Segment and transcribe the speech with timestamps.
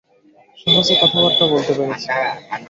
[0.57, 2.07] সহজে কথাবার্তা বলতে পেরেছি।